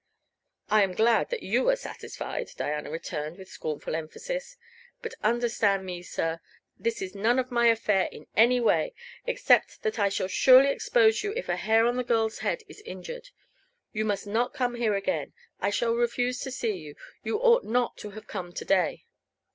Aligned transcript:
"I 0.67 0.81
am 0.81 0.93
glad 0.95 1.29
that 1.29 1.43
you 1.43 1.69
are 1.69 1.75
satisfied," 1.75 2.49
Diana 2.57 2.89
returned, 2.89 3.37
with 3.37 3.49
scornful 3.51 3.93
emphasis. 3.93 4.57
"But 5.03 5.13
understand 5.23 5.85
me, 5.85 6.01
sir; 6.01 6.39
this 6.75 7.03
is 7.03 7.13
none 7.13 7.37
of 7.37 7.51
my 7.51 7.67
affair 7.67 8.09
in 8.11 8.25
any 8.35 8.59
way 8.59 8.95
except 9.27 9.83
that 9.83 9.99
I 9.99 10.09
shall 10.09 10.27
surely 10.27 10.71
expose 10.71 11.23
you 11.23 11.33
if 11.35 11.49
a 11.49 11.55
hair 11.55 11.85
of 11.85 11.95
the 11.97 12.03
girl's 12.03 12.39
head 12.39 12.63
is 12.67 12.81
injured. 12.81 13.29
You 13.93 14.03
must 14.03 14.25
not 14.25 14.55
come 14.55 14.73
here 14.73 14.95
again. 14.95 15.33
I 15.59 15.69
shall 15.69 15.93
refuse 15.93 16.39
to 16.39 16.49
see 16.49 16.77
you. 16.77 16.95
You 17.23 17.37
ought 17.37 17.63
not 17.63 17.95
to 17.97 18.09
have 18.09 18.25
come 18.25 18.53
to 18.53 18.65
day." 18.65 19.05